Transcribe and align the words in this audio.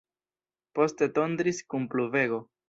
Poste 0.79 1.09
tondris 1.19 1.61
kun 1.75 1.87
pluvego. 1.93 2.43